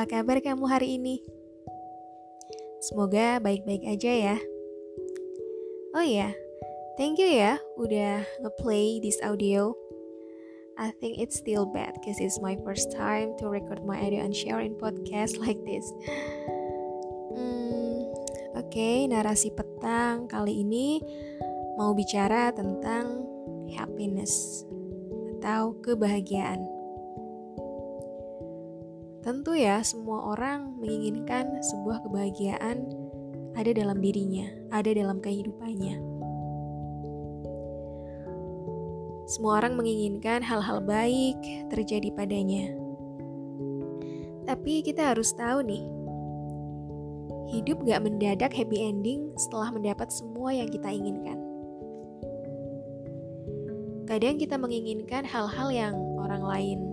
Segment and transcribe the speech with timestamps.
[0.00, 1.20] Apa kabar kamu hari ini?
[2.80, 4.36] Semoga baik-baik aja ya.
[5.92, 6.32] Oh iya,
[6.96, 9.76] thank you ya udah ngeplay this audio.
[10.80, 14.32] I think it's still bad because it's my first time to record my audio and
[14.32, 15.84] share in podcast like this.
[17.36, 18.08] Hmm,
[18.56, 21.04] Oke, okay, narasi petang kali ini
[21.76, 23.28] mau bicara tentang
[23.76, 24.64] happiness
[25.36, 26.79] atau kebahagiaan.
[29.30, 32.82] Tentu ya, semua orang menginginkan sebuah kebahagiaan
[33.54, 36.02] ada dalam dirinya, ada dalam kehidupannya.
[39.30, 41.38] Semua orang menginginkan hal-hal baik
[41.70, 42.74] terjadi padanya.
[44.50, 45.86] Tapi kita harus tahu nih,
[47.54, 51.38] hidup gak mendadak happy ending setelah mendapat semua yang kita inginkan.
[54.10, 56.89] Kadang kita menginginkan hal-hal yang orang lain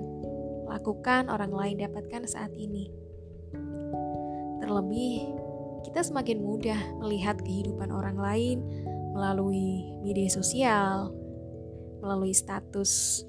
[0.67, 2.91] lakukan orang lain dapatkan saat ini.
[4.59, 5.31] Terlebih,
[5.87, 8.59] kita semakin mudah melihat kehidupan orang lain
[9.15, 11.15] melalui media sosial,
[12.03, 13.23] melalui status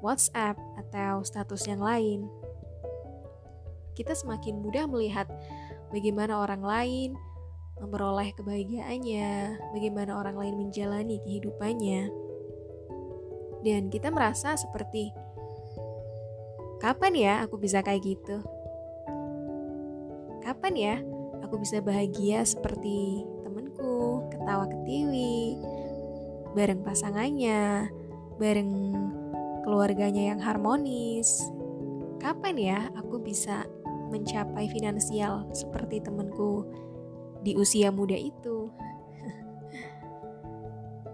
[0.00, 2.26] WhatsApp atau status yang lain.
[3.92, 5.28] Kita semakin mudah melihat
[5.92, 7.10] bagaimana orang lain
[7.82, 12.08] memperoleh kebahagiaannya, bagaimana orang lain menjalani kehidupannya.
[13.62, 15.14] Dan kita merasa seperti
[16.82, 18.42] Kapan ya aku bisa kayak gitu?
[20.42, 20.94] Kapan ya
[21.46, 25.62] aku bisa bahagia seperti temenku, ketawa ketiwi,
[26.58, 27.86] bareng pasangannya,
[28.34, 28.98] bareng
[29.62, 31.46] keluarganya yang harmonis?
[32.18, 33.62] Kapan ya aku bisa
[34.10, 36.66] mencapai finansial seperti temenku
[37.46, 38.74] di usia muda itu?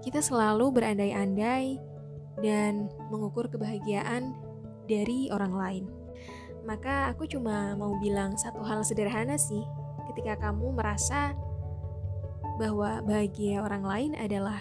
[0.01, 1.77] Kita selalu berandai-andai
[2.41, 4.48] dan mengukur kebahagiaan
[4.89, 5.85] dari orang lain.
[6.65, 9.63] Maka aku cuma mau bilang satu hal sederhana sih,
[10.13, 11.37] ketika kamu merasa
[12.59, 14.59] bahwa bahagia orang lain adalah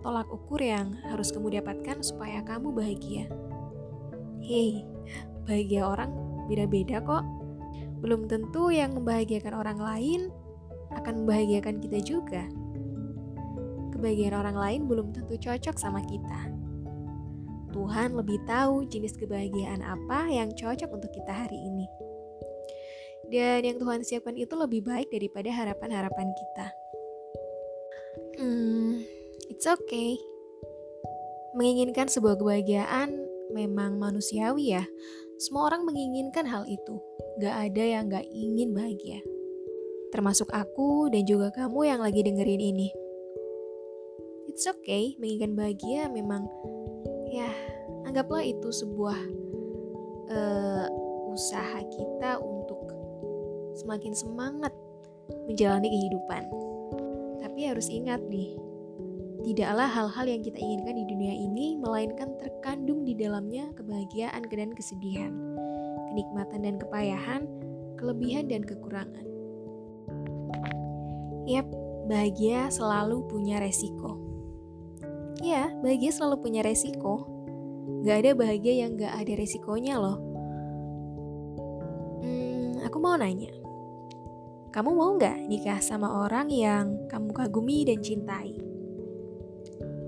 [0.00, 3.28] tolak ukur yang harus kamu dapatkan supaya kamu bahagia.
[4.40, 4.84] Hei,
[5.44, 6.12] bahagia orang
[6.48, 7.24] beda-beda kok.
[8.04, 10.20] Belum tentu yang membahagiakan orang lain
[10.92, 12.44] akan membahagiakan kita juga.
[13.96, 16.53] Kebahagiaan orang lain belum tentu cocok sama kita.
[17.74, 21.90] Tuhan lebih tahu jenis kebahagiaan apa yang cocok untuk kita hari ini.
[23.26, 26.66] Dan yang Tuhan siapkan itu lebih baik daripada harapan-harapan kita.
[28.38, 29.02] Hmm,
[29.50, 30.14] it's okay.
[31.58, 33.10] Menginginkan sebuah kebahagiaan
[33.50, 34.86] memang manusiawi ya.
[35.42, 37.02] Semua orang menginginkan hal itu.
[37.42, 39.18] Gak ada yang gak ingin bahagia.
[40.14, 42.88] Termasuk aku dan juga kamu yang lagi dengerin ini.
[44.46, 46.46] It's okay, menginginkan bahagia memang
[47.34, 47.50] ya
[48.14, 49.18] anggaplah itu sebuah
[50.30, 50.86] uh,
[51.34, 52.78] usaha kita untuk
[53.74, 54.70] semakin semangat
[55.50, 56.46] menjalani kehidupan.
[57.42, 58.54] Tapi harus ingat nih,
[59.42, 65.34] tidaklah hal-hal yang kita inginkan di dunia ini melainkan terkandung di dalamnya kebahagiaan dan kesedihan,
[66.14, 67.50] kenikmatan dan kepayahan,
[67.98, 69.26] kelebihan dan kekurangan.
[71.50, 71.66] Yap,
[72.06, 74.22] bahagia selalu punya resiko.
[75.42, 77.33] Ya, bahagia selalu punya resiko.
[78.04, 80.20] Gak ada bahagia yang gak ada resikonya loh.
[82.20, 83.48] Hmm, aku mau nanya.
[84.68, 88.60] Kamu mau gak nikah sama orang yang kamu kagumi dan cintai?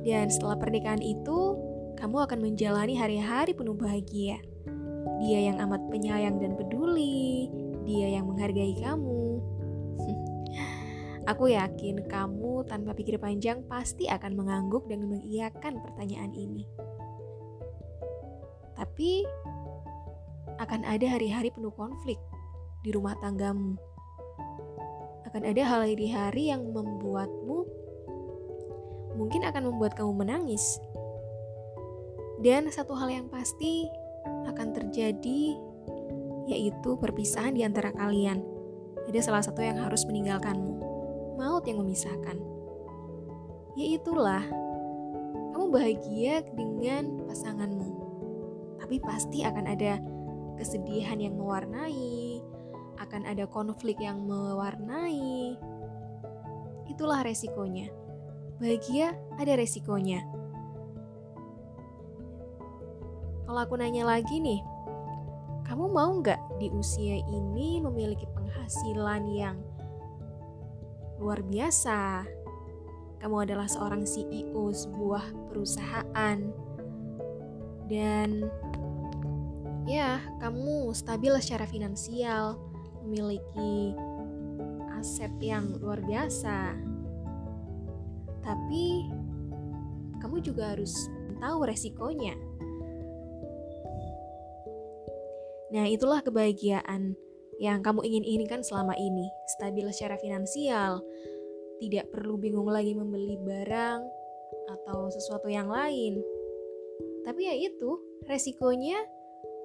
[0.05, 1.57] Dan setelah pernikahan itu,
[1.97, 4.45] kamu akan menjalani hari-hari penuh bahagia.
[5.25, 7.49] Dia yang amat penyayang dan peduli,
[7.89, 9.41] dia yang menghargai kamu,
[11.33, 16.63] Aku yakin kamu tanpa pikir panjang pasti akan mengangguk dan mengiyakan pertanyaan ini.
[18.77, 19.25] Tapi
[20.61, 22.21] akan ada hari-hari penuh konflik
[22.85, 23.77] di rumah tanggamu.
[25.27, 27.67] Akan ada hari-hari yang membuatmu
[29.17, 30.79] mungkin akan membuat kamu menangis.
[32.45, 33.89] Dan satu hal yang pasti
[34.47, 35.57] akan terjadi
[36.47, 38.45] yaitu perpisahan di antara kalian.
[39.09, 40.77] Ada salah satu yang harus meninggalkanmu
[41.37, 42.37] maut yang memisahkan.
[43.77, 44.43] Ya itulah,
[45.53, 48.06] kamu bahagia dengan pasanganmu.
[48.77, 49.99] Tapi pasti akan ada
[50.57, 52.41] kesedihan yang mewarnai,
[53.01, 55.57] akan ada konflik yang mewarnai.
[56.89, 57.93] Itulah resikonya.
[58.57, 60.25] Bahagia ada resikonya.
[63.47, 64.59] Kalau aku nanya lagi nih,
[65.69, 69.57] kamu mau nggak di usia ini memiliki penghasilan yang
[71.21, 72.27] luar biasa.
[73.23, 76.39] Kamu adalah seorang CEO sebuah perusahaan
[77.87, 78.51] dan
[79.87, 82.59] ya kamu stabil secara finansial,
[83.07, 83.95] memiliki
[84.99, 86.75] aset yang luar biasa.
[88.43, 89.07] Tapi
[90.19, 90.95] kamu juga harus
[91.39, 92.35] tahu resikonya.
[95.67, 97.19] Nah, itulah kebahagiaan
[97.59, 99.27] yang kamu ingin inginkan selama ini.
[99.59, 101.03] Stabil secara finansial,
[101.83, 104.01] tidak perlu bingung lagi membeli barang
[104.71, 106.23] atau sesuatu yang lain.
[107.27, 107.99] Tapi ya itu,
[108.31, 109.03] resikonya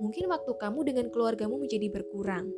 [0.02, 2.50] mungkin waktu kamu dengan keluargamu menjadi berkurang.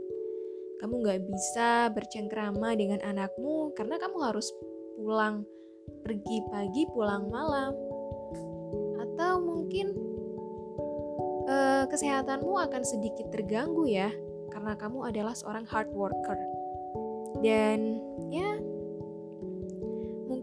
[0.79, 4.47] Kamu nggak bisa bercengkrama dengan anakmu karena kamu harus
[4.95, 5.43] pulang
[6.07, 7.75] pergi pagi pulang malam.
[9.03, 9.91] Atau mungkin
[11.51, 14.07] uh, kesehatanmu akan sedikit terganggu ya
[14.55, 16.39] karena kamu adalah seorang hard worker.
[17.43, 17.99] Dan
[18.31, 18.55] ya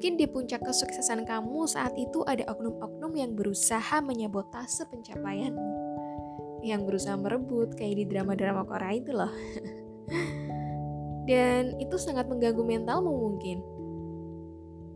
[0.01, 5.73] Mungkin di puncak kesuksesan kamu saat itu ada oknum-oknum yang berusaha menyabotase pencapaianmu.
[6.65, 9.29] Yang berusaha merebut kayak di drama-drama Korea itu loh.
[11.29, 13.61] Dan itu sangat mengganggu mentalmu mungkin.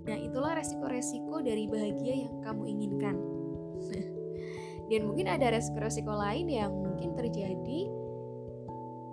[0.09, 3.21] Nah, itulah resiko-resiko dari bahagia yang kamu inginkan.
[4.89, 7.93] Dan mungkin ada resiko-resiko lain yang mungkin terjadi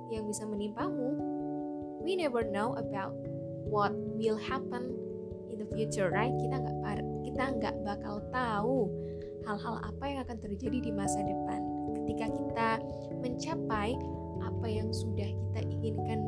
[0.07, 1.19] yang bisa menimpamu.
[1.99, 3.11] We never know about
[3.67, 5.10] what will happen
[5.61, 6.33] the future, right?
[6.41, 6.77] Kita nggak
[7.31, 8.89] kita nggak bakal tahu
[9.45, 11.61] hal-hal apa yang akan terjadi di masa depan
[12.01, 12.69] ketika kita
[13.21, 13.97] mencapai
[14.41, 16.19] apa yang sudah kita inginkan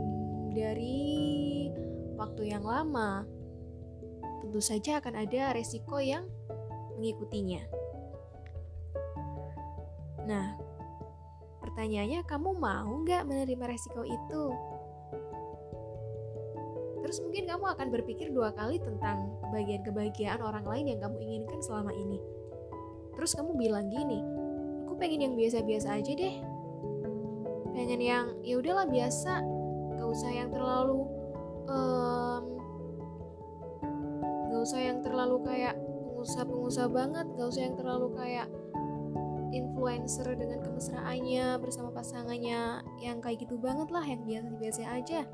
[0.54, 1.70] dari
[2.18, 3.26] waktu yang lama.
[4.44, 6.28] Tentu saja akan ada resiko yang
[7.00, 7.64] mengikutinya.
[10.24, 10.56] Nah,
[11.64, 14.44] pertanyaannya kamu mau nggak menerima resiko itu?
[17.14, 21.94] Terus mungkin kamu akan berpikir dua kali tentang kebahagiaan-kebahagiaan orang lain yang kamu inginkan selama
[21.94, 22.18] ini.
[23.14, 24.18] Terus kamu bilang gini,
[24.82, 26.42] aku pengen yang biasa-biasa aja deh.
[27.70, 29.46] Pengen yang ya udahlah biasa,
[29.94, 31.06] gak usah yang terlalu
[31.70, 32.58] um,
[34.50, 35.78] gak usah yang terlalu kayak
[36.18, 38.50] pengusaha-pengusaha banget, gak usah yang terlalu kayak
[39.54, 45.30] influencer dengan kemesraannya bersama pasangannya yang kayak gitu banget lah yang biasa-biasa aja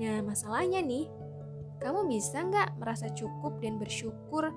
[0.00, 1.06] Nah, masalahnya nih,
[1.78, 4.50] kamu bisa nggak merasa cukup dan bersyukur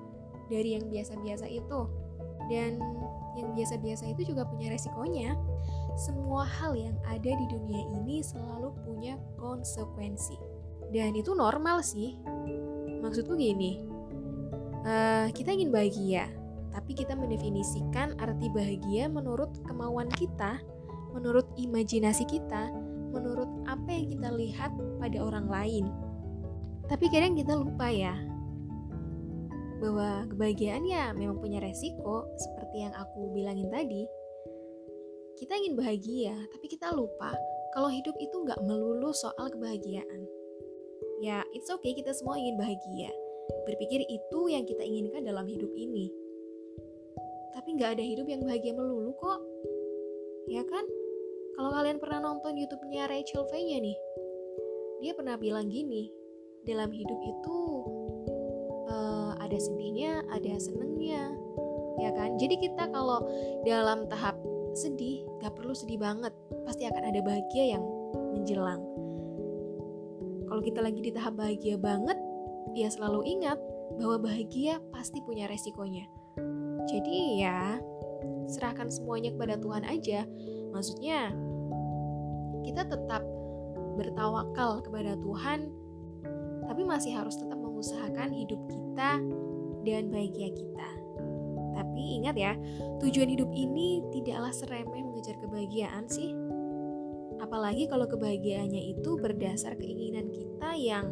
[0.50, 1.80] dari yang biasa-biasa itu?
[2.48, 2.80] Dan
[3.36, 5.36] yang biasa-biasa itu juga punya resikonya.
[5.94, 10.38] Semua hal yang ada di dunia ini selalu punya konsekuensi.
[10.90, 12.16] Dan itu normal sih.
[12.98, 13.84] Maksudku gini,
[14.82, 16.26] uh, kita ingin bahagia,
[16.72, 20.58] tapi kita mendefinisikan arti bahagia menurut kemauan kita,
[21.14, 22.72] menurut imajinasi kita,
[23.10, 25.84] menurut apa yang kita lihat pada orang lain.
[26.88, 28.16] Tapi kadang kita lupa ya
[29.78, 34.04] bahwa kebahagiaan ya memang punya resiko seperti yang aku bilangin tadi.
[35.38, 37.30] Kita ingin bahagia, tapi kita lupa
[37.70, 40.26] kalau hidup itu nggak melulu soal kebahagiaan.
[41.22, 43.10] Ya, it's okay kita semua ingin bahagia.
[43.66, 46.10] Berpikir itu yang kita inginkan dalam hidup ini.
[47.54, 49.40] Tapi nggak ada hidup yang bahagia melulu kok.
[50.50, 50.84] Ya kan?
[51.58, 53.98] Kalau kalian pernah nonton YouTube-nya Rachel V-nya nih,
[55.02, 56.06] dia pernah bilang gini,
[56.62, 57.58] dalam hidup itu
[58.86, 61.34] uh, ada sedihnya, ada senengnya,
[61.98, 62.38] ya kan?
[62.38, 63.26] Jadi kita kalau
[63.66, 64.38] dalam tahap
[64.78, 66.30] sedih, gak perlu sedih banget,
[66.62, 67.82] pasti akan ada bahagia yang
[68.38, 68.78] menjelang.
[70.46, 72.22] Kalau kita lagi di tahap bahagia banget,
[72.78, 73.58] ya selalu ingat
[73.98, 76.06] bahwa bahagia pasti punya resikonya.
[76.86, 77.82] Jadi ya,
[78.46, 80.22] serahkan semuanya kepada Tuhan aja.
[80.70, 81.47] Maksudnya,
[82.64, 83.22] kita tetap
[83.98, 85.68] bertawakal kepada Tuhan,
[86.66, 89.22] tapi masih harus tetap mengusahakan hidup kita
[89.82, 90.88] dan bahagia kita.
[91.78, 92.52] Tapi ingat ya,
[93.02, 96.34] tujuan hidup ini tidaklah seremeh mengejar kebahagiaan sih.
[97.38, 101.06] Apalagi kalau kebahagiaannya itu berdasar keinginan kita yang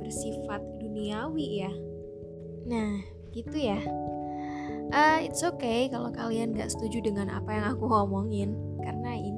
[0.00, 1.72] bersifat duniawi ya.
[2.64, 3.04] Nah,
[3.36, 3.80] gitu ya.
[4.88, 9.37] Uh, it's okay kalau kalian gak setuju dengan apa yang aku omongin Karena ini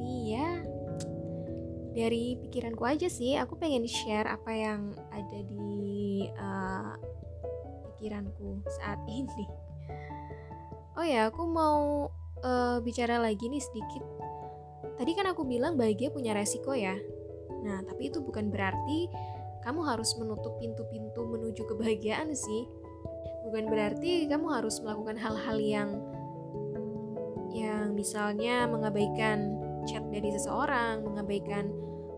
[1.91, 6.95] dari pikiranku aja sih aku pengen share apa yang ada di uh,
[7.91, 9.47] pikiranku saat ini.
[10.99, 12.09] Oh ya aku mau
[12.43, 14.05] uh, bicara lagi nih sedikit.
[14.97, 16.97] Tadi kan aku bilang bahagia punya resiko ya.
[17.65, 19.09] Nah tapi itu bukan berarti
[19.61, 22.65] kamu harus menutup pintu-pintu menuju kebahagiaan sih.
[23.49, 25.91] Bukan berarti kamu harus melakukan hal-hal yang
[27.51, 31.71] yang misalnya mengabaikan chat dari seseorang, mengabaikan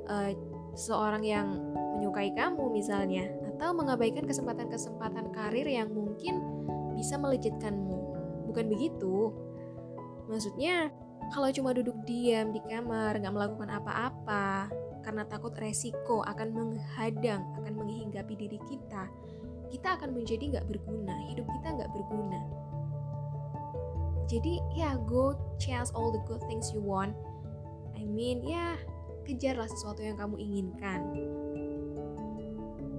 [0.09, 0.31] uh,
[0.73, 1.61] seorang yang
[1.99, 6.41] menyukai kamu misalnya, atau mengabaikan kesempatan-kesempatan karir yang mungkin
[6.97, 7.99] bisa melejitkanmu.
[8.49, 9.33] Bukan begitu.
[10.29, 10.89] Maksudnya,
[11.31, 14.69] Kalau cuma duduk diam di kamar, nggak melakukan apa-apa,
[15.01, 19.09] karena takut resiko akan menghadang, akan menghinggapi diri kita,
[19.73, 22.41] kita akan menjadi nggak berguna, hidup kita nggak berguna.
[24.29, 27.17] Jadi ya go chase all the good things you want.
[28.03, 28.75] I mean ya
[29.23, 31.01] kejarlah sesuatu yang kamu inginkan.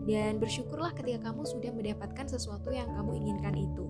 [0.08, 3.84] Dan bersyukurlah ketika kamu sudah mendapatkan sesuatu yang kamu inginkan itu.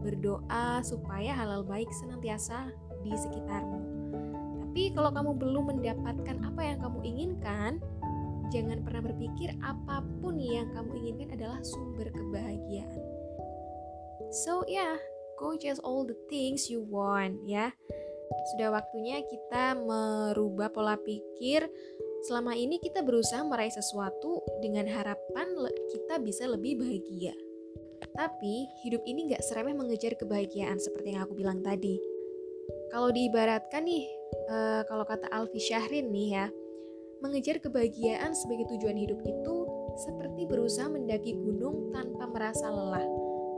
[0.00, 2.72] Berdoa supaya halal baik senantiasa
[3.04, 3.80] di sekitarmu.
[4.60, 7.72] Tapi kalau kamu belum mendapatkan apa yang kamu inginkan,
[8.48, 13.00] jangan pernah berpikir apa pun yang kamu inginkan adalah sumber kebahagiaan.
[14.32, 14.96] So yeah,
[15.36, 17.72] go chase all the things you want ya.
[18.54, 21.66] Sudah waktunya kita merubah pola pikir.
[22.22, 25.46] Selama ini kita berusaha meraih sesuatu dengan harapan
[25.90, 27.34] kita bisa lebih bahagia.
[28.14, 31.98] Tapi hidup ini gak seremeh mengejar kebahagiaan seperti yang aku bilang tadi
[32.92, 34.04] kalau diibaratkan nih,
[34.52, 36.46] uh, kalau kata Alfi Syahrin nih ya,
[37.24, 39.56] mengejar kebahagiaan sebagai tujuan hidup itu
[39.96, 43.08] seperti berusaha mendaki gunung tanpa merasa lelah.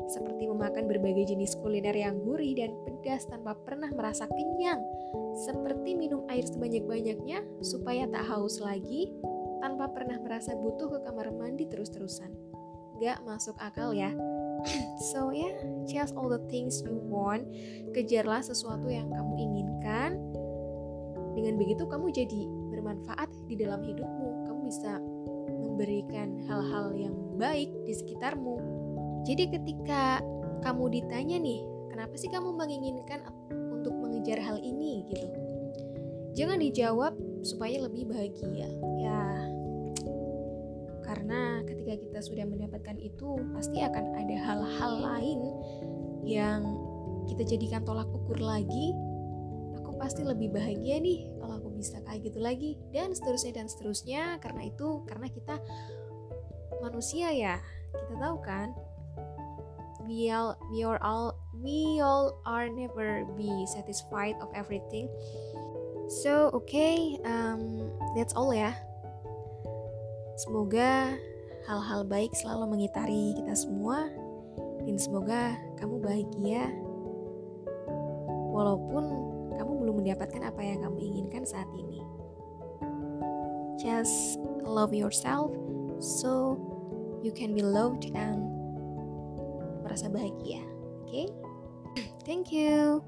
[0.05, 4.81] Seperti memakan berbagai jenis kuliner yang gurih dan pedas tanpa pernah merasa kenyang.
[5.49, 9.11] Seperti minum air sebanyak-banyaknya supaya tak haus lagi
[9.65, 12.29] tanpa pernah merasa butuh ke kamar mandi terus-terusan.
[13.01, 14.13] Gak masuk akal ya.
[15.13, 15.57] so yeah,
[15.89, 17.49] chase all the things you want.
[17.97, 20.21] Kejarlah sesuatu yang kamu inginkan.
[21.35, 24.47] Dengan begitu kamu jadi bermanfaat di dalam hidupmu.
[24.47, 25.01] Kamu bisa
[25.65, 28.84] memberikan hal-hal yang baik di sekitarmu.
[29.25, 30.21] Jadi ketika
[30.61, 33.25] kamu ditanya nih, kenapa sih kamu menginginkan
[33.73, 35.05] untuk mengejar hal ini?
[35.09, 35.27] gitu?
[36.35, 37.13] Jangan dijawab
[37.47, 38.69] supaya lebih bahagia.
[39.01, 39.23] Ya,
[41.05, 45.41] karena ketika kita sudah mendapatkan itu pasti akan ada hal-hal lain
[46.25, 46.61] yang
[47.31, 48.93] kita jadikan tolak ukur lagi.
[49.79, 52.81] Aku pasti lebih bahagia nih kalau aku bisa kayak gitu lagi.
[52.91, 55.61] Dan seterusnya dan seterusnya karena itu karena kita
[56.83, 57.63] manusia ya.
[57.95, 58.75] Kita tahu kan
[60.07, 65.09] we all we are all we all are never be satisfied of everything.
[66.23, 68.73] So okay um, that's all ya.
[70.41, 71.17] Semoga
[71.65, 74.11] hal-hal baik selalu mengitari kita semua
[74.85, 76.69] dan semoga kamu bahagia.
[78.55, 79.05] Walaupun
[79.57, 82.03] kamu belum mendapatkan apa yang kamu inginkan saat ini.
[83.81, 85.51] Just love yourself
[85.99, 86.57] so
[87.25, 88.54] you can be loved and
[89.85, 90.65] merasa bahagia.
[91.05, 91.27] Oke, okay?
[92.25, 93.05] thank you.